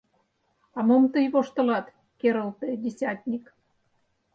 [0.77, 1.85] —А мом тый воштылат?—
[2.19, 3.43] керылте десятник.